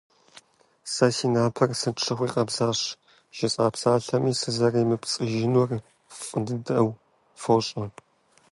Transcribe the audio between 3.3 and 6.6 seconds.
жысӀа псалъэми сызэремыпцӀыжынур фӀы